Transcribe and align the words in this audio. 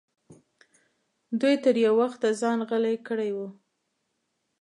دوی 1.39 1.55
تر 1.63 1.75
یو 1.85 1.93
وخته 2.01 2.27
ځان 2.41 2.59
غلی 2.69 2.95
کړی 3.07 3.31
و. 3.33 3.37